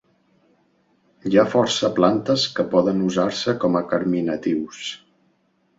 [1.31, 4.83] Hi ha força plantes que poden usar-se com a carminatius.